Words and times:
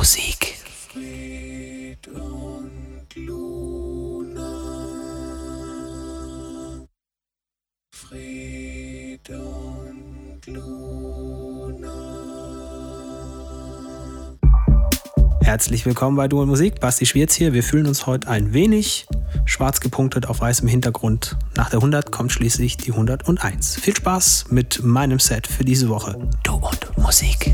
Musik. 0.00 0.54
Herzlich 15.42 15.84
willkommen 15.84 16.16
bei 16.16 16.28
Du 16.28 16.40
und 16.40 16.48
Musik. 16.48 16.80
Basti 16.80 17.04
Schwierz 17.04 17.34
hier. 17.34 17.52
Wir 17.52 17.62
fühlen 17.62 17.86
uns 17.86 18.06
heute 18.06 18.28
ein 18.28 18.54
wenig 18.54 19.06
schwarz 19.44 19.80
gepunktet 19.80 20.24
auf 20.24 20.40
weißem 20.40 20.66
Hintergrund. 20.66 21.36
Nach 21.56 21.68
der 21.68 21.80
100 21.80 22.10
kommt 22.10 22.32
schließlich 22.32 22.78
die 22.78 22.92
101. 22.92 23.76
Viel 23.76 23.94
Spaß 23.94 24.46
mit 24.48 24.82
meinem 24.82 25.18
Set 25.18 25.46
für 25.46 25.66
diese 25.66 25.90
Woche. 25.90 26.16
Du 26.42 26.54
und 26.54 26.96
Musik. 26.96 27.52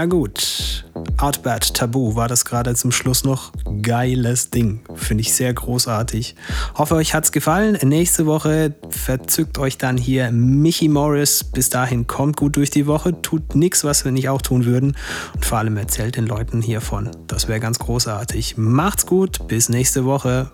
Ja, 0.00 0.06
gut. 0.06 0.86
Outbird 1.18 1.74
Tabu 1.74 2.14
war 2.14 2.26
das 2.26 2.46
gerade 2.46 2.74
zum 2.74 2.90
Schluss 2.90 3.22
noch. 3.22 3.52
Geiles 3.82 4.48
Ding. 4.48 4.80
Finde 4.94 5.20
ich 5.20 5.34
sehr 5.34 5.52
großartig. 5.52 6.36
Hoffe, 6.74 6.94
euch 6.94 7.12
hat's 7.12 7.32
gefallen. 7.32 7.76
Nächste 7.82 8.24
Woche 8.24 8.74
verzückt 8.88 9.58
euch 9.58 9.76
dann 9.76 9.98
hier 9.98 10.32
Mickey 10.32 10.88
Morris. 10.88 11.44
Bis 11.44 11.68
dahin 11.68 12.06
kommt 12.06 12.38
gut 12.38 12.56
durch 12.56 12.70
die 12.70 12.86
Woche. 12.86 13.20
Tut 13.20 13.54
nichts, 13.54 13.84
was 13.84 14.06
wir 14.06 14.10
nicht 14.10 14.30
auch 14.30 14.40
tun 14.40 14.64
würden. 14.64 14.96
Und 15.34 15.44
vor 15.44 15.58
allem 15.58 15.76
erzählt 15.76 16.16
den 16.16 16.26
Leuten 16.26 16.62
hiervon. 16.62 17.10
Das 17.26 17.46
wäre 17.46 17.60
ganz 17.60 17.78
großartig. 17.78 18.56
Macht's 18.56 19.04
gut. 19.04 19.48
Bis 19.48 19.68
nächste 19.68 20.06
Woche. 20.06 20.50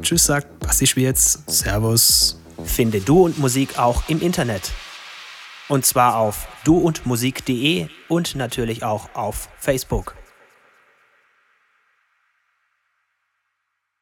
Tschüss, 0.00 0.24
sagt 0.24 0.60
Basti 0.60 0.86
Schwierz. 0.86 1.42
Servus. 1.46 2.40
Finde 2.64 3.02
Du 3.02 3.26
und 3.26 3.38
Musik 3.38 3.78
auch 3.78 4.04
im 4.08 4.22
Internet. 4.22 4.72
Und 5.68 5.84
zwar 5.84 6.16
auf 6.16 6.48
duundmusik.de 6.64 7.88
und 8.08 8.34
natürlich 8.34 8.82
auch 8.84 9.14
auf 9.14 9.48
Facebook. 9.58 10.14